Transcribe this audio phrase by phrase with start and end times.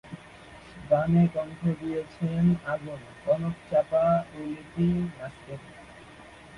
[0.89, 5.61] গানে কণ্ঠ দিয়েছেন আগুন, কনক চাঁপা ও লিপি নাসরিন।